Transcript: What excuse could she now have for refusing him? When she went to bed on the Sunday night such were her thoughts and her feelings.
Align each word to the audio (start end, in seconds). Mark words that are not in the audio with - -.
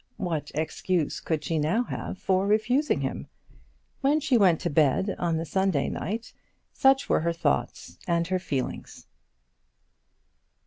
What 0.17 0.49
excuse 0.55 1.19
could 1.19 1.43
she 1.43 1.59
now 1.59 1.83
have 1.83 2.17
for 2.17 2.47
refusing 2.47 3.01
him? 3.01 3.27
When 3.99 4.19
she 4.19 4.35
went 4.35 4.59
to 4.61 4.71
bed 4.71 5.15
on 5.19 5.37
the 5.37 5.45
Sunday 5.45 5.89
night 5.89 6.33
such 6.73 7.07
were 7.07 7.19
her 7.19 7.33
thoughts 7.33 7.99
and 8.07 8.25
her 8.29 8.39
feelings. 8.39 9.05